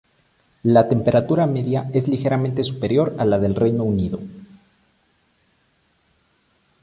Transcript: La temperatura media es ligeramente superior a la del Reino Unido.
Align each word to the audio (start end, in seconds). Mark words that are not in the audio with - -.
La 0.63 0.87
temperatura 0.89 1.45
media 1.45 1.87
es 1.93 2.07
ligeramente 2.07 2.63
superior 2.63 3.15
a 3.19 3.23
la 3.23 3.37
del 3.37 3.53
Reino 3.53 3.83
Unido. 3.83 4.19